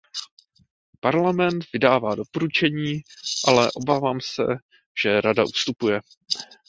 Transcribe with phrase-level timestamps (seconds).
[1.01, 3.01] Parlament vydává doporučení,
[3.47, 4.43] ale obávám se,
[5.03, 6.01] že Rada ustupuje.